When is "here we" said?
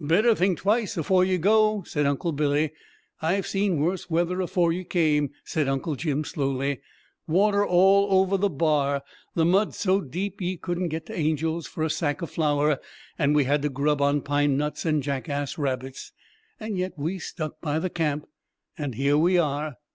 18.94-19.36